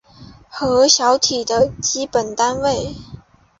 [0.49, 2.95] 核小体的基本单位。